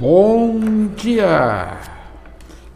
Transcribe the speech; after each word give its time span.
Bom 0.00 0.58
dia! 0.96 1.76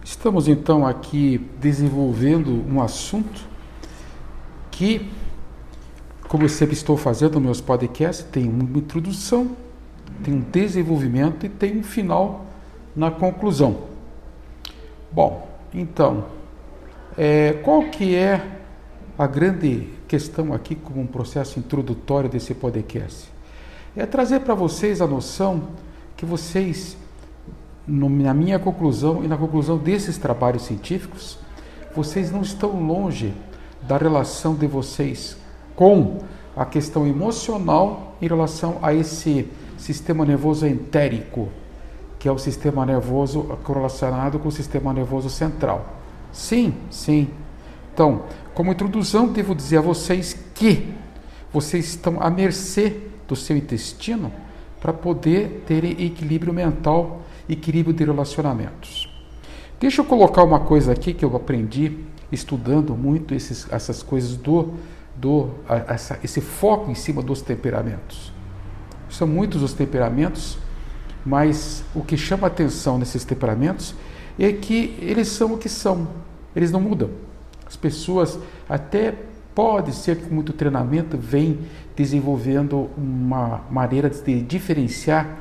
Estamos 0.04 0.46
então 0.46 0.87
aqui 0.87 1.39
desenvolvendo 1.58 2.62
um 2.71 2.82
assunto 2.82 3.48
que, 4.71 5.11
como 6.29 6.45
eu 6.45 6.50
sempre 6.50 6.75
estou 6.75 6.98
fazendo 6.98 7.37
nos 7.37 7.43
meus 7.43 7.61
podcasts, 7.62 8.27
tem 8.30 8.46
uma 8.46 8.62
introdução, 8.79 9.57
tem 10.23 10.34
um 10.34 10.41
desenvolvimento 10.41 11.46
e 11.46 11.48
tem 11.48 11.79
um 11.79 11.82
final 11.82 12.45
na 12.95 13.11
conclusão. 13.11 13.84
Bom, 15.11 15.48
então, 15.72 16.27
é, 17.16 17.54
qual 17.64 17.84
que 17.84 18.14
é 18.14 18.46
a 19.16 19.27
grande 19.27 19.88
questão 20.06 20.52
aqui 20.52 20.75
como 20.75 21.00
um 21.00 21.06
processo 21.06 21.59
introdutório 21.59 22.29
desse 22.29 22.52
podcast? 22.52 23.32
É 23.96 24.04
trazer 24.04 24.41
para 24.41 24.54
vocês 24.54 25.00
a 25.00 25.06
noção 25.06 25.68
que 26.18 26.27
vocês 26.27 26.99
no, 27.86 28.08
na 28.08 28.34
minha 28.34 28.58
conclusão 28.58 29.24
e 29.24 29.29
na 29.29 29.36
conclusão 29.36 29.76
desses 29.76 30.18
trabalhos 30.18 30.62
científicos, 30.62 31.38
vocês 31.94 32.30
não 32.30 32.42
estão 32.42 32.70
longe 32.80 33.33
da 33.83 33.97
relação 33.97 34.55
de 34.55 34.66
vocês 34.66 35.36
com 35.77 36.19
a 36.56 36.64
questão 36.64 37.06
emocional 37.06 38.16
em 38.20 38.27
relação 38.27 38.78
a 38.83 38.94
esse 38.94 39.48
sistema 39.77 40.24
nervoso 40.24 40.66
entérico, 40.66 41.48
que 42.19 42.28
é 42.28 42.33
o 42.33 42.38
sistema 42.38 42.86
nervoso 42.86 43.42
correlacionado 43.64 44.38
com 44.38 44.48
o 44.48 44.52
sistema 44.52 44.92
nervoso 44.92 45.28
central. 45.28 45.84
Sim, 46.32 46.74
sim. 46.91 47.28
Então, 47.92 48.22
como 48.55 48.72
introdução, 48.72 49.28
devo 49.28 49.55
dizer 49.55 49.78
a 49.78 49.82
vocês 49.82 50.36
que 50.55 50.92
vocês 51.52 51.86
estão 51.86 52.20
à 52.20 52.30
mercê 52.30 53.00
do 53.28 53.36
seu 53.36 53.56
intestino 53.56 54.32
para 54.80 54.92
poder 54.92 55.62
ter 55.66 55.84
equilíbrio 55.84 56.52
mental 56.52 57.22
equilíbrio 57.48 57.94
de 57.94 58.05
relacionamentos. 58.05 59.08
Deixa 59.78 60.00
eu 60.00 60.05
colocar 60.05 60.42
uma 60.42 60.60
coisa 60.60 60.92
aqui 60.92 61.12
que 61.12 61.24
eu 61.24 61.34
aprendi 61.36 61.98
estudando 62.32 62.96
muito 62.96 63.34
esses, 63.34 63.66
essas 63.70 64.02
coisas 64.02 64.36
do, 64.36 64.74
do 65.16 65.50
essa, 65.88 66.19
esse 66.22 66.41
foco 66.41 66.91
em 66.91 66.94
cima 66.94 67.22
dos 67.22 67.42
temperamentos. 67.42 68.32
São 69.08 69.27
muitos 69.27 69.62
os 69.62 69.72
temperamentos, 69.72 70.58
mas 71.24 71.84
o 71.94 72.02
que 72.02 72.16
chama 72.16 72.46
atenção 72.46 72.98
nesses 72.98 73.24
temperamentos 73.24 73.94
é 74.38 74.52
que 74.52 74.97
eles 75.00 75.28
são 75.28 75.54
o 75.54 75.58
que 75.58 75.69
são, 75.69 76.08
eles 76.54 76.70
não 76.70 76.80
mudam. 76.80 77.10
As 77.66 77.76
pessoas 77.76 78.38
até 78.69 79.14
pode 79.54 79.94
ser 79.94 80.16
que 80.16 80.26
com 80.26 80.34
muito 80.34 80.52
treinamento 80.52 81.16
vem 81.16 81.60
desenvolvendo 81.94 82.91
uma 82.97 83.62
maneira 83.70 84.10
de 84.10 84.42
diferenciar 84.42 85.38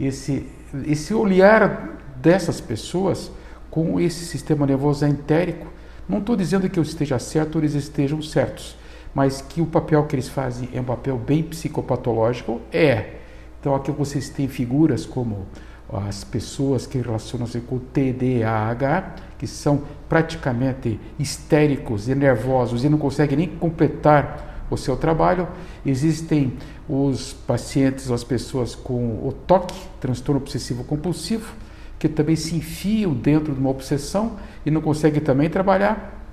esse 0.00 0.46
esse 0.86 1.12
olhar 1.14 1.98
dessas 2.16 2.60
pessoas 2.60 3.30
com 3.70 3.98
esse 4.00 4.24
sistema 4.24 4.66
nervoso 4.66 5.06
entérico, 5.06 5.66
não 6.08 6.18
estou 6.18 6.36
dizendo 6.36 6.68
que 6.68 6.78
eu 6.78 6.82
esteja 6.82 7.18
certo 7.18 7.56
ou 7.56 7.60
eles 7.62 7.74
estejam 7.74 8.20
certos, 8.20 8.76
mas 9.14 9.40
que 9.40 9.60
o 9.60 9.66
papel 9.66 10.04
que 10.04 10.14
eles 10.14 10.28
fazem 10.28 10.68
é 10.72 10.80
um 10.80 10.84
papel 10.84 11.16
bem 11.16 11.42
psicopatológico, 11.42 12.60
é. 12.72 13.14
Então 13.60 13.74
aqui 13.74 13.90
vocês 13.90 14.28
têm 14.28 14.48
figuras 14.48 15.06
como 15.06 15.46
as 15.92 16.24
pessoas 16.24 16.86
que 16.86 16.98
relacionam-se 16.98 17.60
com 17.60 17.76
o 17.76 17.80
TDAH, 17.80 19.14
que 19.38 19.46
são 19.46 19.82
praticamente 20.08 20.98
histéricos 21.18 22.08
e 22.08 22.14
nervosos 22.14 22.84
e 22.84 22.88
não 22.88 22.98
conseguem 22.98 23.36
nem 23.36 23.48
completar 23.48 24.51
o 24.74 24.78
seu 24.78 24.96
trabalho. 24.96 25.48
Existem 25.84 26.54
os 26.88 27.32
pacientes, 27.32 28.10
as 28.10 28.24
pessoas 28.24 28.74
com 28.74 29.26
o 29.26 29.32
TOC, 29.46 29.72
transtorno 30.00 30.40
obsessivo 30.40 30.84
compulsivo, 30.84 31.52
que 31.98 32.08
também 32.08 32.36
se 32.36 32.56
enfiam 32.56 33.14
dentro 33.14 33.52
de 33.54 33.60
uma 33.60 33.70
obsessão 33.70 34.36
e 34.66 34.70
não 34.70 34.80
conseguem 34.80 35.20
também 35.20 35.48
trabalhar, 35.48 36.26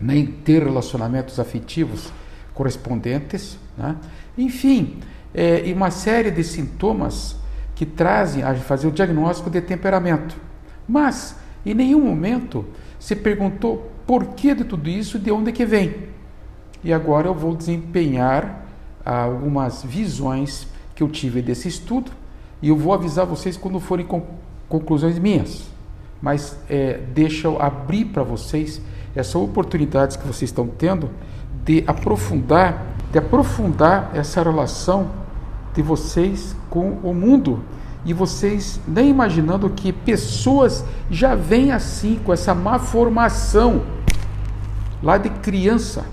nem 0.00 0.26
ter 0.26 0.62
relacionamentos 0.62 1.38
afetivos 1.38 2.12
correspondentes. 2.54 3.58
Né? 3.76 3.96
Enfim, 4.36 4.98
é, 5.34 5.66
e 5.66 5.72
uma 5.72 5.90
série 5.90 6.30
de 6.30 6.42
sintomas 6.42 7.36
que 7.74 7.86
trazem 7.86 8.42
a 8.42 8.54
fazer 8.54 8.86
o 8.86 8.92
diagnóstico 8.92 9.50
de 9.50 9.60
temperamento. 9.60 10.36
Mas, 10.86 11.36
em 11.64 11.74
nenhum 11.74 12.04
momento 12.04 12.64
se 12.98 13.16
perguntou 13.16 13.90
por 14.06 14.28
que 14.34 14.54
de 14.54 14.64
tudo 14.64 14.88
isso 14.88 15.16
e 15.16 15.20
de 15.20 15.30
onde 15.30 15.50
é 15.50 15.52
que 15.52 15.64
vem. 15.64 16.11
E 16.84 16.92
agora 16.92 17.28
eu 17.28 17.34
vou 17.34 17.54
desempenhar 17.54 18.66
ah, 19.04 19.22
algumas 19.22 19.82
visões 19.82 20.66
que 20.94 21.02
eu 21.02 21.08
tive 21.08 21.40
desse 21.40 21.68
estudo 21.68 22.10
e 22.60 22.68
eu 22.68 22.76
vou 22.76 22.92
avisar 22.92 23.24
vocês 23.26 23.56
quando 23.56 23.78
forem 23.80 24.06
conclusões 24.68 25.18
minhas. 25.18 25.70
Mas 26.20 26.58
é, 26.68 27.00
deixa 27.12 27.48
eu 27.48 27.60
abrir 27.60 28.06
para 28.06 28.22
vocês 28.22 28.80
essas 29.14 29.34
oportunidades 29.34 30.16
que 30.16 30.26
vocês 30.26 30.50
estão 30.50 30.66
tendo 30.66 31.10
de 31.64 31.84
aprofundar, 31.86 32.84
de 33.10 33.18
aprofundar 33.18 34.10
essa 34.14 34.42
relação 34.42 35.10
de 35.74 35.82
vocês 35.82 36.56
com 36.68 36.98
o 37.02 37.14
mundo 37.14 37.62
e 38.04 38.12
vocês 38.12 38.80
nem 38.86 39.08
imaginando 39.08 39.70
que 39.70 39.92
pessoas 39.92 40.84
já 41.10 41.34
vêm 41.34 41.70
assim 41.70 42.18
com 42.24 42.32
essa 42.32 42.54
má 42.54 42.78
formação 42.78 43.82
lá 45.02 45.18
de 45.18 45.30
criança 45.30 46.04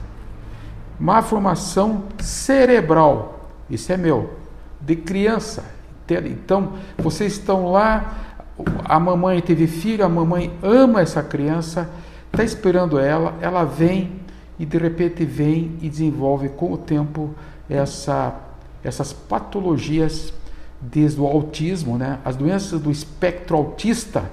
má 1.00 1.22
formação 1.22 2.04
cerebral. 2.20 3.48
Isso 3.70 3.92
é 3.92 3.98
meu, 3.98 4.34
de 4.82 4.96
criança. 4.96 5.64
Então, 6.10 6.74
vocês 6.98 7.34
estão 7.34 7.72
lá, 7.72 8.40
a 8.84 9.00
mamãe 9.00 9.42
teve 9.42 9.68
filho, 9.68 10.04
a 10.04 10.10
mamãe 10.10 10.52
ama 10.62 11.02
essa 11.02 11.22
criança, 11.22 11.90
está 12.32 12.44
esperando 12.44 13.00
ela, 13.00 13.36
ela 13.42 13.64
vem 13.64 14.20
e 14.58 14.66
de 14.66 14.78
repente 14.78 15.24
vem 15.24 15.78
e 15.82 15.90
desenvolve 15.90 16.50
com 16.50 16.74
o 16.74 16.78
tempo 16.78 17.34
essa, 17.70 18.36
essas 18.84 19.14
patologias 19.14 20.34
desde 20.82 21.20
o 21.22 21.28
autismo, 21.28 21.98
né? 21.98 22.20
as 22.26 22.36
doenças 22.36 22.82
do 22.82 22.90
espectro 22.90 23.56
autista, 23.56 24.24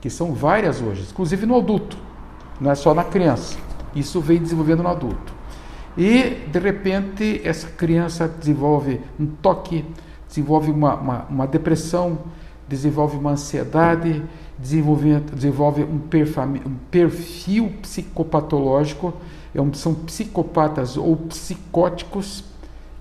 que 0.00 0.10
são 0.10 0.34
várias 0.34 0.80
hoje, 0.82 1.06
inclusive 1.10 1.46
no 1.46 1.56
adulto, 1.56 1.96
não 2.60 2.70
é 2.70 2.74
só 2.74 2.92
na 2.92 3.04
criança. 3.04 3.56
Isso 3.94 4.20
vem 4.20 4.38
desenvolvendo 4.38 4.82
no 4.82 4.88
adulto. 4.88 5.31
E, 5.96 6.46
de 6.50 6.58
repente, 6.58 7.40
essa 7.44 7.68
criança 7.68 8.26
desenvolve 8.26 9.00
um 9.20 9.26
toque, 9.26 9.84
desenvolve 10.26 10.70
uma, 10.70 10.94
uma, 10.94 11.26
uma 11.28 11.46
depressão, 11.46 12.18
desenvolve 12.66 13.16
uma 13.16 13.32
ansiedade, 13.32 14.22
desenvolve, 14.58 15.20
desenvolve 15.34 15.82
um, 15.82 16.00
um 16.66 16.74
perfil 16.90 17.72
psicopatológico, 17.82 19.12
é 19.54 19.58
são 19.74 19.94
psicopatas 19.94 20.96
ou 20.96 21.16
psicóticos, 21.16 22.44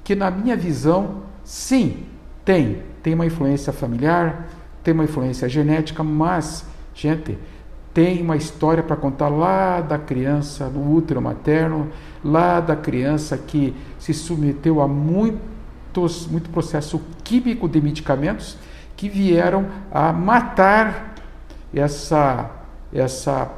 que, 0.03 0.16
na 0.16 0.30
minha 0.30 0.57
visão, 0.57 1.22
sim, 1.44 2.03
tem. 2.44 2.80
Tem 3.01 3.13
uma 3.13 3.25
influência 3.25 3.72
familiar, 3.72 4.47
tem 4.84 4.94
uma 4.94 5.06
influência 5.06 5.47
genética, 5.47 6.03
mas, 6.03 6.66
gente, 6.94 7.38
tem 7.94 8.22
uma 8.22 8.35
história 8.35 8.84
para 8.84 8.96
contar 8.96 9.30
lá 9.30 9.81
da 9.81 9.97
criança 9.97 10.68
no 10.68 10.94
útero 10.94 11.22
materno, 11.22 11.90
lá 12.24 12.59
da 12.59 12.76
criança 12.76 13.38
que 13.38 13.76
se 14.00 14.14
submeteu 14.14 14.82
a 14.82 14.88
muitos, 14.88 16.28
muito 16.28 16.50
processo 16.50 17.02
químico 17.24 17.68
de 17.68 17.82
medicamentos 17.82 18.58
que 18.96 19.09
vieram 19.09 19.66
a 19.92 20.14
matar 20.14 21.16
essa, 21.74 22.52
essa 22.94 23.50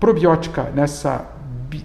probiótica, 0.00 0.70
nessa 0.74 1.26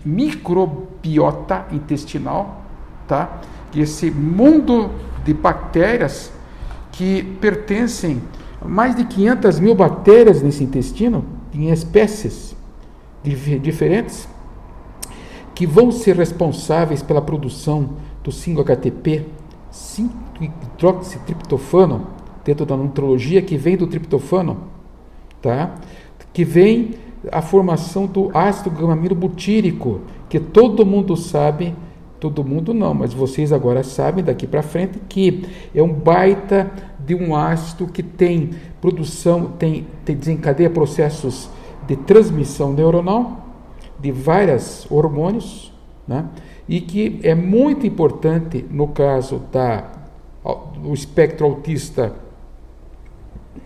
microbiota 0.05 1.65
intestinal, 1.71 2.61
tá? 3.07 3.41
esse 3.75 4.11
mundo 4.11 4.91
de 5.23 5.33
bactérias 5.33 6.31
que 6.91 7.23
pertencem 7.41 8.21
a 8.61 8.67
mais 8.67 8.95
de 8.95 9.05
500 9.05 9.59
mil 9.59 9.75
bactérias 9.75 10.41
nesse 10.41 10.63
intestino, 10.63 11.25
em 11.53 11.69
espécies 11.71 12.55
diferentes 13.23 14.27
que 15.53 15.65
vão 15.65 15.91
ser 15.91 16.15
responsáveis 16.15 17.03
pela 17.03 17.21
produção 17.21 17.89
do 18.23 18.31
5-HTP, 18.31 19.25
5-hidroxitriptofano, 19.71 22.07
dentro 22.43 22.65
da 22.65 22.75
nutrologia, 22.75 23.41
que 23.41 23.55
vem 23.57 23.77
do 23.77 23.87
triptofano, 23.87 24.57
tá? 25.41 25.75
que 26.33 26.43
vem 26.43 26.95
a 27.31 27.41
formação 27.41 28.05
do 28.05 28.35
ácido 28.35 28.71
gamamino 28.71 29.13
butírico, 29.13 30.01
que 30.27 30.39
todo 30.39 30.85
mundo 30.85 31.15
sabe, 31.15 31.75
todo 32.19 32.43
mundo 32.43 32.73
não, 32.73 32.93
mas 32.93 33.13
vocês 33.13 33.51
agora 33.51 33.83
sabem 33.83 34.23
daqui 34.23 34.47
para 34.47 34.63
frente 34.63 34.99
que 35.07 35.45
é 35.73 35.83
um 35.83 35.93
baita 35.93 36.71
de 36.99 37.13
um 37.13 37.35
ácido 37.35 37.87
que 37.87 38.01
tem 38.01 38.51
produção, 38.79 39.51
tem, 39.59 39.85
tem 40.05 40.15
desencadeia 40.15 40.69
processos 40.69 41.49
de 41.87 41.95
transmissão 41.95 42.73
neuronal 42.73 43.50
de 44.01 44.11
vários 44.11 44.87
hormônios, 44.89 45.71
né? 46.07 46.25
e 46.67 46.81
que 46.81 47.19
é 47.23 47.35
muito 47.35 47.85
importante 47.85 48.65
no 48.69 48.87
caso 48.87 49.41
da, 49.51 49.91
do 50.77 50.93
espectro 50.93 51.45
autista 51.45 52.13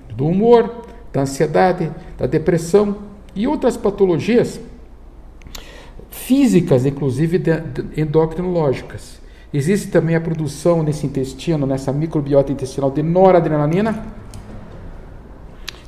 do 0.09 0.25
humor, 0.27 0.85
da 1.13 1.21
ansiedade, 1.21 1.91
da 2.17 2.25
depressão 2.25 2.97
e 3.35 3.47
outras 3.47 3.77
patologias 3.77 4.59
físicas, 6.09 6.85
inclusive 6.85 7.41
endocrinológicas. 7.95 9.19
Existe 9.53 9.89
também 9.89 10.15
a 10.15 10.21
produção 10.21 10.81
nesse 10.81 11.05
intestino, 11.05 11.65
nessa 11.67 11.93
microbiota 11.93 12.51
intestinal 12.51 12.89
de 12.91 13.03
noradrenalina, 13.03 14.05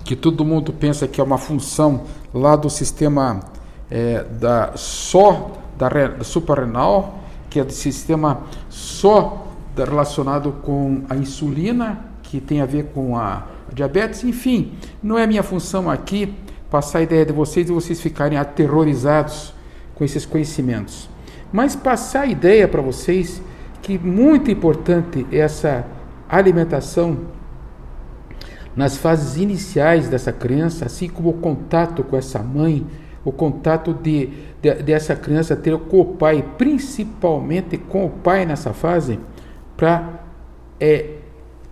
que 0.04 0.16
todo 0.16 0.46
mundo 0.46 0.72
pensa 0.72 1.08
que 1.08 1.20
é 1.20 1.24
uma 1.24 1.38
função 1.38 2.04
lá 2.34 2.56
do 2.56 2.70
sistema 2.70 3.42
é, 3.90 4.24
da 4.24 4.74
só 4.76 5.52
da, 5.78 5.90
da 5.90 6.24
suprarrenal, 6.24 7.20
que 7.50 7.60
é 7.60 7.64
do 7.64 7.72
sistema 7.72 8.42
só 8.70 9.48
relacionado 9.76 10.54
com 10.64 11.04
a 11.10 11.16
insulina, 11.16 12.00
que 12.24 12.42
tem 12.42 12.62
a 12.62 12.66
ver 12.66 12.86
com 12.94 13.16
a 13.16 13.48
diabetes, 13.72 14.24
enfim, 14.24 14.74
não 15.02 15.18
é 15.18 15.28
minha 15.28 15.44
função 15.44 15.90
aqui 15.90 16.34
passar 16.70 17.00
a 17.00 17.02
ideia 17.02 17.26
de 17.26 17.32
vocês 17.32 17.70
e 17.70 17.72
vocês 17.72 18.02
ficarem 18.02 18.38
aterrorizados 18.38 19.54
com 19.96 20.04
esses 20.04 20.26
conhecimentos. 20.26 21.10
Mas 21.52 21.76
passar 21.76 22.22
a 22.22 22.26
ideia 22.28 22.68
para 22.68 22.82
vocês 22.82 23.42
que 23.82 23.98
muito 23.98 24.52
importante 24.52 25.26
é 25.32 25.38
essa 25.38 25.86
alimentação 26.28 27.18
nas 28.76 28.98
fases 28.98 29.38
iniciais 29.42 30.10
dessa 30.10 30.32
criança, 30.32 30.86
assim 30.86 31.08
como 31.08 31.30
o 31.30 31.34
contato 31.34 32.04
com 32.04 32.18
essa 32.18 32.40
mãe, 32.40 32.86
o 33.28 33.32
contato 33.34 33.94
de, 33.94 34.30
de 34.62 34.74
dessa 34.76 35.14
criança 35.14 35.54
ter 35.54 35.78
com 35.78 36.00
o 36.00 36.06
pai, 36.06 36.46
principalmente 36.58 37.78
com 37.78 38.06
o 38.06 38.10
pai 38.10 38.46
nessa 38.46 38.72
fase, 38.72 39.20
para 39.76 40.22
é, 40.80 41.16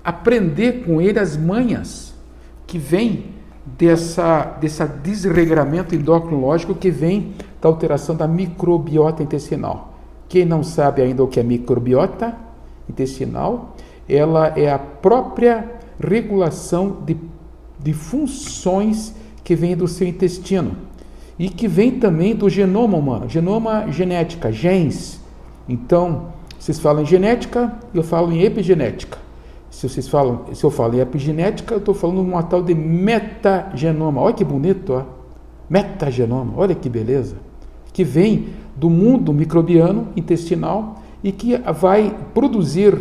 aprender 0.04 0.84
com 0.84 1.02
ele 1.02 1.18
as 1.18 1.38
manhas 1.38 2.14
que 2.68 2.78
vêm 2.78 3.28
dessa, 3.66 4.58
dessa 4.60 4.86
desregramento 4.86 5.96
endocrinológico 5.96 6.76
que 6.76 6.92
vem 6.92 7.34
da 7.62 7.70
alteração 7.70 8.18
da 8.18 8.28
microbiota 8.28 9.24
intestinal. 9.24 9.94
Quem 10.28 10.44
não 10.44 10.62
sabe 10.62 11.02
ainda 11.02 11.24
o 11.24 11.28
que 11.30 11.40
é 11.40 11.44
microbiota 11.44 12.36
intestinal, 12.90 13.78
ela 14.10 14.48
é 14.58 14.70
a 14.70 14.78
própria 14.78 15.72
regulação 16.06 16.98
de, 17.06 17.16
de 17.80 17.94
funções 17.94 19.16
que 19.42 19.56
vem 19.56 19.74
do 19.78 19.88
seu 19.88 20.06
intestino 20.06 20.76
e 21.38 21.50
que 21.50 21.68
vem 21.68 21.92
também 21.92 22.36
do 22.36 22.50
genoma 22.50 22.98
humano, 22.98 23.30
genoma 23.30 23.92
genética, 23.92 24.52
genes. 24.52 25.20
Então, 25.68 26.28
vocês 26.58 26.80
falam 26.80 27.04
em 27.04 27.06
genética, 27.06 27.74
eu 27.94 28.04
falo 28.04 28.32
em 28.32 28.42
epigenética. 28.44 29.18
Se 29.70 29.90
vocês 29.90 30.08
falam, 30.08 30.46
se 30.54 30.64
eu 30.64 30.72
falo 30.72 30.96
em 30.96 31.00
epigenética, 31.00 31.74
eu 31.74 31.80
estou 31.80 31.94
falando 31.94 32.24
de 32.24 32.30
uma 32.30 32.44
tal 32.44 32.64
de 32.64 32.74
metagenoma. 32.74 34.22
Olha 34.22 34.34
que 34.34 34.44
bonito, 34.44 34.94
ó. 34.94 35.04
Metagenoma, 35.70 36.54
olha 36.56 36.74
que 36.74 36.88
beleza. 36.88 37.36
Que 37.92 38.04
vem 38.04 38.48
do 38.76 38.90
mundo 38.90 39.34
microbiano 39.34 40.08
intestinal 40.16 40.96
e 41.24 41.32
que 41.32 41.58
vai 41.58 42.16
produzir 42.34 42.96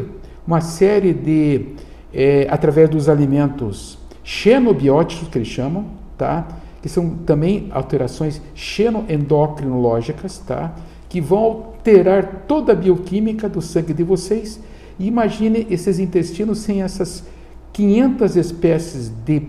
uma 0.47 0.61
série 0.61 1.13
de, 1.13 1.67
é, 2.13 2.47
através 2.51 2.89
dos 2.89 3.09
alimentos 3.09 3.99
xenobióticos, 4.23 5.29
que 5.29 5.39
eles 5.39 5.49
chamam, 5.49 5.85
tá? 6.17 6.47
Que 6.85 6.89
são 6.91 7.17
também 7.25 7.69
alterações 7.71 8.43
xenoendocrinológicas, 8.55 10.39
tá? 10.41 10.75
que 11.09 11.19
vão 11.19 11.39
alterar 11.39 12.45
toda 12.47 12.73
a 12.73 12.77
bioquímica 12.77 13.49
do 13.49 13.63
sangue 13.63 13.95
de 13.95 14.03
vocês 14.03 14.61
e 14.99 15.07
imagine 15.07 15.67
esses 15.71 15.99
intestinos 15.99 16.59
sem 16.59 16.83
essas 16.83 17.25
500 17.73 18.37
espécies 18.37 19.11
de 19.25 19.45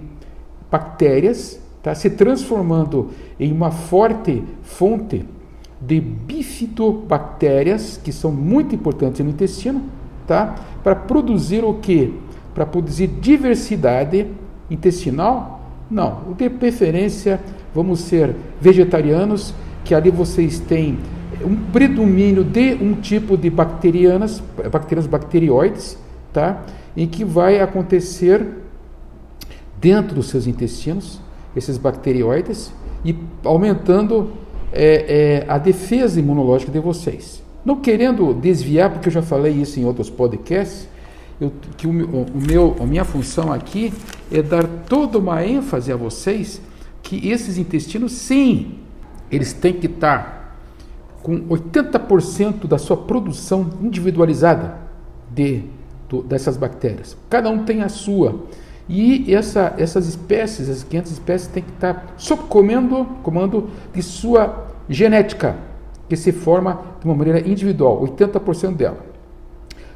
bactérias, 0.71 1.59
tá? 1.83 1.93
se 1.93 2.09
transformando 2.09 3.09
em 3.37 3.51
uma 3.51 3.69
forte 3.69 4.41
fonte 4.63 5.25
de 5.81 5.99
bifidobactérias, 5.99 7.99
que 8.01 8.13
são 8.13 8.31
muito 8.31 8.73
importantes 8.73 9.19
no 9.19 9.29
intestino, 9.29 9.83
tá? 10.25 10.55
para 10.81 10.95
produzir 10.95 11.65
o 11.65 11.73
que? 11.73 12.13
Para 12.53 12.65
produzir 12.65 13.07
diversidade 13.07 14.25
intestinal? 14.71 15.54
Não, 15.89 16.33
de 16.37 16.49
preferência 16.49 17.39
vamos 17.73 17.99
ser 18.01 18.35
vegetarianos, 18.59 19.53
que 19.83 19.93
ali 19.93 20.09
vocês 20.09 20.59
têm 20.59 20.97
um 21.43 21.55
predomínio 21.71 22.43
de 22.43 22.73
um 22.75 22.95
tipo 22.95 23.37
de 23.37 23.49
bacterianas, 23.49 24.41
bacterias 24.71 25.05
bacterióides, 25.05 25.97
tá? 26.33 26.63
em 26.95 27.07
que 27.07 27.23
vai 27.25 27.59
acontecer 27.59 28.45
dentro 29.79 30.15
dos 30.15 30.29
seus 30.29 30.47
intestinos, 30.47 31.19
esses 31.55 31.77
bacterióides, 31.77 32.71
e 33.03 33.15
aumentando 33.43 34.31
é, 34.71 35.43
é, 35.43 35.45
a 35.47 35.57
defesa 35.57 36.19
imunológica 36.19 36.71
de 36.71 36.79
vocês. 36.79 37.43
Não 37.63 37.77
querendo 37.77 38.33
desviar, 38.33 38.89
porque 38.91 39.09
eu 39.09 39.13
já 39.13 39.21
falei 39.21 39.53
isso 39.53 39.79
em 39.79 39.85
outros 39.85 40.09
podcasts, 40.09 40.87
eu, 41.39 41.51
que 41.77 41.85
o, 41.85 41.91
o 41.91 42.27
meu, 42.33 42.75
a 42.79 42.85
minha 42.85 43.03
função 43.03 43.51
aqui 43.51 43.93
é 44.31 44.41
dar 44.41 44.67
toda 44.87 45.17
uma 45.17 45.45
ênfase 45.45 45.91
a 45.91 45.95
vocês 45.95 46.61
que 47.01 47.29
esses 47.29 47.57
intestinos, 47.57 48.11
sim, 48.11 48.79
eles 49.31 49.53
têm 49.53 49.73
que 49.73 49.85
estar 49.85 50.57
com 51.21 51.39
80% 51.47 52.67
da 52.67 52.77
sua 52.77 52.97
produção 52.97 53.69
individualizada 53.81 54.77
de, 55.31 55.63
dessas 56.25 56.57
bactérias. 56.57 57.17
Cada 57.29 57.49
um 57.49 57.63
tem 57.63 57.81
a 57.81 57.89
sua. 57.89 58.43
E 58.87 59.33
essa, 59.33 59.73
essas 59.77 60.07
espécies, 60.07 60.69
essas 60.69 60.83
500 60.83 61.11
espécies, 61.11 61.47
têm 61.47 61.63
que 61.63 61.71
estar 61.71 62.13
sob 62.17 62.43
comando, 62.43 63.05
comando 63.23 63.69
de 63.93 64.03
sua 64.03 64.67
genética, 64.87 65.55
que 66.07 66.15
se 66.15 66.31
forma 66.31 66.81
de 66.99 67.05
uma 67.05 67.15
maneira 67.15 67.39
individual, 67.39 68.01
80% 68.03 68.75
dela. 68.75 68.97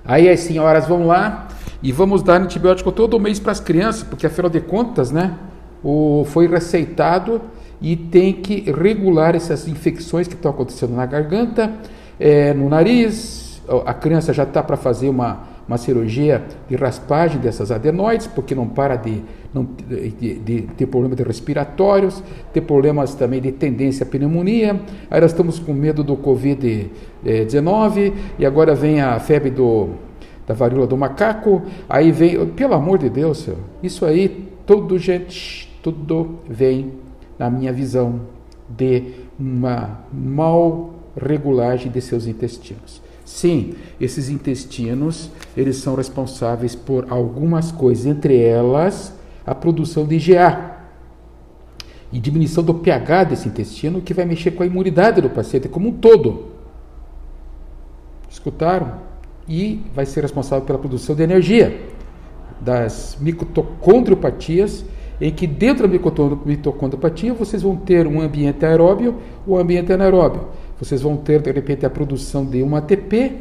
Aí 0.03 0.27
as 0.27 0.39
senhoras 0.39 0.87
vão 0.87 1.05
lá 1.05 1.48
e 1.81 1.91
vamos 1.91 2.21
dar 2.21 2.41
antibiótico 2.41 2.91
todo 2.91 3.19
mês 3.19 3.39
para 3.39 3.51
as 3.51 3.59
crianças, 3.59 4.03
porque 4.03 4.27
afinal 4.27 4.49
de 4.49 4.59
contas, 4.59 5.11
né, 5.11 5.35
o, 5.83 6.25
foi 6.25 6.47
receitado 6.47 7.41
e 7.81 7.95
tem 7.95 8.33
que 8.33 8.69
regular 8.71 9.35
essas 9.35 9.67
infecções 9.67 10.27
que 10.27 10.33
estão 10.35 10.51
acontecendo 10.51 10.93
na 10.93 11.05
garganta, 11.05 11.71
é, 12.19 12.53
no 12.53 12.67
nariz. 12.69 13.61
A 13.85 13.93
criança 13.93 14.33
já 14.33 14.43
está 14.43 14.61
para 14.61 14.75
fazer 14.75 15.07
uma, 15.07 15.43
uma 15.67 15.77
cirurgia 15.77 16.43
de 16.67 16.75
raspagem 16.75 17.39
dessas 17.39 17.71
adenoides, 17.71 18.27
porque 18.27 18.53
não 18.53 18.67
para 18.67 18.95
de, 18.95 19.21
não, 19.53 19.63
de, 19.87 20.39
de 20.39 20.61
ter 20.75 20.87
problemas 20.87 21.19
respiratórios, 21.19 22.21
ter 22.51 22.61
problemas 22.61 23.13
também 23.13 23.39
de 23.39 23.51
tendência 23.51 24.03
à 24.03 24.07
pneumonia. 24.07 24.81
Aí 25.09 25.21
nós 25.21 25.31
estamos 25.31 25.59
com 25.59 25.71
medo 25.71 26.03
do 26.03 26.17
Covid-19 26.17 28.13
e 28.39 28.45
agora 28.45 28.75
vem 28.75 28.99
a 28.99 29.19
febre 29.19 29.51
do, 29.51 29.89
da 30.49 30.55
varíola 30.55 30.87
do 30.87 30.97
macaco. 30.97 31.61
Aí 31.87 32.11
vem, 32.11 32.43
pelo 32.47 32.73
amor 32.73 32.97
de 32.97 33.07
Deus, 33.07 33.37
senhor, 33.37 33.59
isso 33.83 34.03
aí, 34.03 34.49
tudo, 34.65 34.97
gente, 34.97 35.71
tudo 35.83 36.39
vem 36.49 36.93
na 37.37 37.51
minha 37.51 37.71
visão, 37.71 38.21
de 38.67 39.13
uma 39.39 39.99
mal 40.11 40.95
regulagem 41.15 41.91
de 41.91 42.01
seus 42.01 42.25
intestinos. 42.25 42.99
Sim, 43.23 43.75
esses 44.01 44.27
intestinos, 44.27 45.29
eles 45.55 45.77
são 45.77 45.93
responsáveis 45.93 46.73
por 46.73 47.05
algumas 47.11 47.71
coisas, 47.71 48.07
entre 48.07 48.41
elas 48.41 49.13
a 49.45 49.53
produção 49.53 50.05
de 50.05 50.15
IgA 50.15 50.77
e 52.11 52.19
diminuição 52.19 52.63
do 52.63 52.73
pH 52.73 53.25
desse 53.25 53.47
intestino, 53.47 54.01
que 54.01 54.15
vai 54.15 54.25
mexer 54.25 54.51
com 54.51 54.63
a 54.63 54.65
imunidade 54.65 55.21
do 55.21 55.29
paciente 55.29 55.69
como 55.69 55.89
um 55.89 55.93
todo. 55.93 56.47
Escutaram? 58.27 59.08
E 59.49 59.81
vai 59.93 60.05
ser 60.05 60.21
responsável 60.21 60.65
pela 60.65 60.79
produção 60.79 61.15
de 61.15 61.23
energia 61.23 61.81
das 62.61 63.17
mitocondriopatias 63.19 64.85
em 65.21 65.31
que 65.31 65.45
dentro 65.45 65.87
da 65.87 65.99
mitocondropatia 66.45 67.33
vocês 67.33 67.61
vão 67.61 67.75
ter 67.75 68.07
um 68.07 68.21
ambiente 68.21 68.65
aeróbio 68.65 69.15
ou 69.45 69.57
um 69.57 69.59
ambiente 69.59 69.91
anaeróbio. 69.91 70.47
Vocês 70.79 71.01
vão 71.01 71.17
ter, 71.17 71.41
de 71.41 71.51
repente, 71.51 71.85
a 71.85 71.89
produção 71.89 72.45
de 72.45 72.63
um 72.63 72.75
ATP 72.75 73.33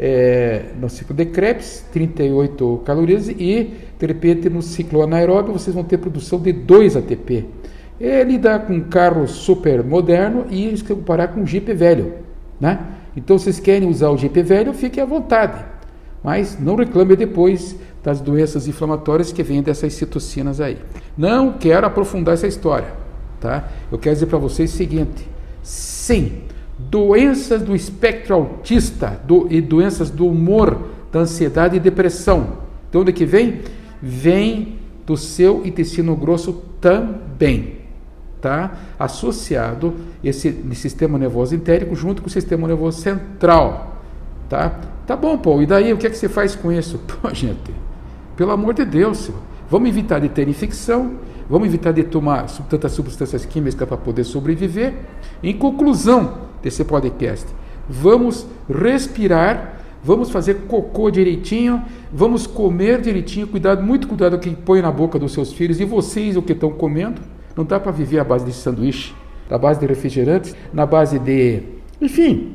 é, 0.00 0.64
no 0.80 0.88
ciclo 0.88 1.14
de 1.14 1.26
Krebs, 1.26 1.86
38 1.92 2.82
calorias, 2.84 3.28
e, 3.28 3.70
de 3.98 4.06
repente, 4.06 4.50
no 4.50 4.62
ciclo 4.62 5.02
anaeróbio 5.02 5.52
vocês 5.52 5.74
vão 5.74 5.84
ter 5.84 5.98
produção 5.98 6.40
de 6.40 6.52
2 6.52 6.96
ATP. 6.96 7.44
É 8.00 8.24
lidar 8.24 8.66
com 8.66 8.72
um 8.72 8.80
carro 8.80 9.28
super 9.28 9.84
moderno 9.84 10.46
e 10.50 10.76
se 10.76 10.82
comparar 10.82 11.28
com 11.28 11.42
um 11.42 11.46
Jeep 11.46 11.72
velho. 11.72 12.14
Né? 12.60 12.80
Então, 13.16 13.38
vocês 13.38 13.60
querem 13.60 13.88
usar 13.88 14.10
o 14.10 14.16
Jeep 14.16 14.42
velho, 14.42 14.72
fiquem 14.72 15.02
à 15.02 15.06
vontade. 15.06 15.64
Mas 16.22 16.58
não 16.58 16.76
reclame 16.76 17.16
depois 17.16 17.76
das 18.02 18.20
doenças 18.20 18.66
inflamatórias 18.66 19.32
que 19.32 19.42
vêm 19.42 19.62
dessas 19.62 19.92
citocinas 19.94 20.60
aí. 20.60 20.78
Não 21.16 21.52
quero 21.52 21.86
aprofundar 21.86 22.34
essa 22.34 22.46
história, 22.46 22.92
tá? 23.40 23.68
Eu 23.90 23.98
quero 23.98 24.14
dizer 24.14 24.26
para 24.26 24.38
vocês 24.38 24.72
o 24.72 24.76
seguinte: 24.76 25.28
sim, 25.62 26.42
doenças 26.78 27.62
do 27.62 27.74
espectro 27.74 28.34
autista 28.34 29.20
do, 29.24 29.46
e 29.50 29.60
doenças 29.60 30.10
do 30.10 30.26
humor, 30.26 30.88
da 31.10 31.20
ansiedade 31.20 31.76
e 31.76 31.80
depressão. 31.80 32.58
De 32.90 32.98
onde 32.98 33.12
que 33.12 33.24
vem? 33.24 33.60
Vem 34.00 34.78
do 35.06 35.16
seu 35.16 35.64
intestino 35.64 36.16
grosso 36.16 36.52
também, 36.80 37.81
tá? 38.42 38.72
Associado 38.98 39.94
esse 40.22 40.52
sistema 40.74 41.16
nervoso 41.16 41.54
entérico 41.54 41.94
junto 41.94 42.20
com 42.20 42.28
o 42.28 42.30
sistema 42.30 42.66
nervoso 42.66 43.00
central, 43.00 43.96
tá? 44.48 44.80
Tá 45.06 45.16
bom, 45.16 45.38
Paulo, 45.38 45.62
e 45.62 45.66
daí 45.66 45.92
o 45.92 45.96
que 45.96 46.06
é 46.06 46.10
que 46.10 46.18
você 46.18 46.28
faz 46.28 46.54
com 46.54 46.70
isso? 46.70 46.98
Pô, 47.06 47.32
gente, 47.32 47.72
pelo 48.36 48.50
amor 48.50 48.74
de 48.74 48.84
Deus, 48.84 49.30
vamos 49.70 49.88
evitar 49.88 50.18
de 50.18 50.28
ter 50.28 50.48
infecção, 50.48 51.14
vamos 51.48 51.68
evitar 51.68 51.92
de 51.92 52.02
tomar 52.02 52.46
tantas 52.68 52.92
substâncias 52.92 53.46
químicas 53.46 53.88
para 53.88 53.96
poder 53.96 54.24
sobreviver. 54.24 54.94
Em 55.42 55.56
conclusão 55.56 56.38
desse 56.60 56.84
podcast, 56.84 57.46
vamos 57.88 58.46
respirar, 58.68 59.80
vamos 60.02 60.30
fazer 60.30 60.62
cocô 60.66 61.10
direitinho, 61.10 61.84
vamos 62.12 62.46
comer 62.46 63.00
direitinho, 63.00 63.46
cuidado, 63.46 63.82
muito 63.84 64.08
cuidado 64.08 64.32
com 64.32 64.38
o 64.38 64.40
que 64.40 64.56
põe 64.56 64.82
na 64.82 64.90
boca 64.90 65.16
dos 65.16 65.32
seus 65.32 65.52
filhos 65.52 65.78
e 65.78 65.84
vocês 65.84 66.36
o 66.36 66.42
que 66.42 66.52
estão 66.52 66.70
comendo. 66.72 67.20
Não 67.56 67.64
dá 67.64 67.78
para 67.78 67.92
viver 67.92 68.18
à 68.18 68.24
base 68.24 68.44
de 68.44 68.52
sanduíche, 68.52 69.14
na 69.48 69.58
base 69.58 69.80
de 69.80 69.86
refrigerantes, 69.86 70.54
na 70.72 70.86
base 70.86 71.18
de. 71.18 71.62
Enfim. 72.00 72.54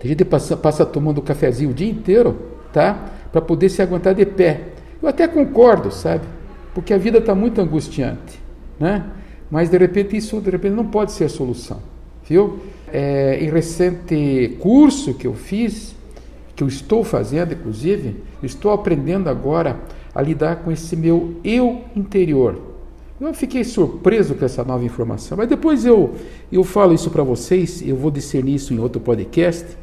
Tem 0.00 0.08
gente 0.08 0.18
que 0.18 0.24
passa, 0.24 0.56
passa 0.56 0.84
tomando 0.84 1.22
cafezinho 1.22 1.70
o 1.70 1.74
dia 1.74 1.88
inteiro, 1.88 2.36
tá? 2.72 3.10
Para 3.30 3.40
poder 3.40 3.68
se 3.68 3.80
aguentar 3.80 4.14
de 4.14 4.26
pé. 4.26 4.60
Eu 5.00 5.08
até 5.08 5.28
concordo, 5.28 5.92
sabe? 5.92 6.24
Porque 6.74 6.92
a 6.92 6.98
vida 6.98 7.18
está 7.18 7.34
muito 7.34 7.60
angustiante, 7.60 8.40
né? 8.80 9.04
Mas 9.50 9.68
de 9.68 9.76
repente 9.76 10.16
isso 10.16 10.40
de 10.40 10.50
repente 10.50 10.74
não 10.74 10.86
pode 10.86 11.12
ser 11.12 11.24
a 11.24 11.28
solução, 11.28 11.80
viu? 12.26 12.58
É, 12.90 13.38
em 13.40 13.50
recente 13.50 14.56
curso 14.60 15.14
que 15.14 15.26
eu 15.26 15.34
fiz, 15.34 15.94
que 16.56 16.64
eu 16.64 16.68
estou 16.68 17.04
fazendo, 17.04 17.52
inclusive, 17.52 18.16
estou 18.42 18.72
aprendendo 18.72 19.28
agora 19.28 19.78
a 20.14 20.22
lidar 20.22 20.56
com 20.56 20.72
esse 20.72 20.96
meu 20.96 21.36
eu 21.44 21.84
interior. 21.94 22.71
Eu 23.22 23.32
fiquei 23.32 23.62
surpreso 23.62 24.34
com 24.34 24.44
essa 24.44 24.64
nova 24.64 24.84
informação, 24.84 25.38
mas 25.38 25.48
depois 25.48 25.84
eu, 25.84 26.16
eu 26.50 26.64
falo 26.64 26.92
isso 26.92 27.08
para 27.08 27.22
vocês, 27.22 27.80
eu 27.80 27.94
vou 27.94 28.10
discernir 28.10 28.56
isso 28.56 28.74
em 28.74 28.80
outro 28.80 29.00
podcast, 29.00 29.76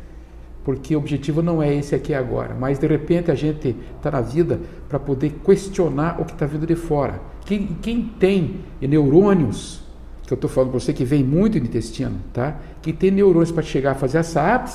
porque 0.61 0.93
o 0.93 0.99
objetivo 0.99 1.41
não 1.41 1.63
é 1.63 1.73
esse 1.73 1.95
aqui 1.95 2.13
agora, 2.13 2.53
mas 2.53 2.77
de 2.77 2.85
repente 2.85 3.31
a 3.31 3.35
gente 3.35 3.77
está 3.95 4.11
na 4.11 4.19
vida 4.19 4.59
para 4.89 4.99
poder 4.99 5.39
questionar 5.45 6.19
o 6.19 6.25
que 6.25 6.33
está 6.33 6.45
vindo 6.45 6.67
de 6.67 6.75
fora. 6.75 7.21
Quem, 7.45 7.77
quem 7.81 8.11
tem 8.19 8.59
neurônios, 8.81 9.83
que 10.27 10.33
eu 10.33 10.35
estou 10.35 10.49
falando 10.49 10.71
para 10.71 10.79
você 10.81 10.91
que 10.91 11.05
vem 11.05 11.23
muito 11.23 11.57
do 11.57 11.65
intestino, 11.65 12.17
tá? 12.33 12.59
Quem 12.81 12.93
tem 12.93 13.09
neurônios 13.09 13.53
para 13.53 13.63
chegar 13.63 13.91
a 13.91 13.95
fazer 13.95 14.17
essa, 14.17 14.65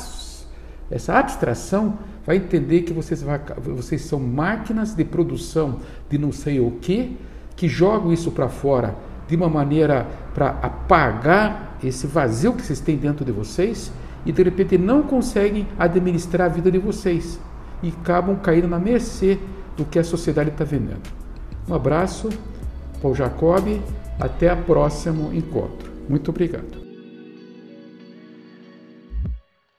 essa 0.90 1.18
abstração, 1.18 1.99
vai 2.25 2.37
entender 2.37 2.80
que 2.80 2.94
vocês, 2.94 3.23
vocês 3.59 4.00
são 4.00 4.18
máquinas 4.18 4.94
de 4.94 5.04
produção 5.04 5.80
de 6.09 6.16
não 6.16 6.33
sei 6.33 6.61
o 6.61 6.71
que, 6.80 7.14
que 7.56 7.68
jogam 7.68 8.12
isso 8.12 8.30
para 8.30 8.49
fora 8.49 8.96
de 9.28 9.37
uma 9.37 9.49
maneira 9.49 10.06
para 10.34 10.49
apagar 10.49 11.78
esse 11.82 12.06
vazio 12.06 12.52
que 12.54 12.62
vocês 12.62 12.80
têm 12.80 12.96
dentro 12.96 13.25
de 13.25 13.32
vocês 13.32 13.92
e 14.25 14.32
de 14.32 14.42
repente 14.42 14.78
não 14.78 15.02
conseguem 15.02 15.66
administrar 15.78 16.50
a 16.50 16.52
vida 16.52 16.70
de 16.70 16.78
vocês 16.78 17.38
e 17.82 17.88
acabam 17.88 18.37
caindo 18.37 18.68
na 18.68 18.78
mercê 18.78 19.38
do 19.76 19.84
que 19.84 19.99
a 19.99 20.04
sociedade 20.04 20.50
está 20.50 20.64
vendendo. 20.64 21.02
Um 21.68 21.75
abraço, 21.75 22.28
Paul 23.00 23.14
Jacob, 23.14 23.80
até 24.18 24.52
o 24.52 24.56
próximo 24.58 25.32
encontro. 25.32 25.90
Muito 26.08 26.30
obrigado. 26.30 26.83